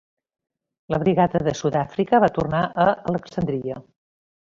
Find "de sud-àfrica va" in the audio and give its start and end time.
1.49-2.33